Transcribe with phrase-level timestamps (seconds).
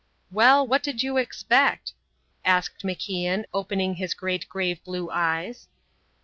[0.31, 1.93] "Well, what did you expect?"
[2.43, 5.67] asked MacIan, opening his great grave blue eyes.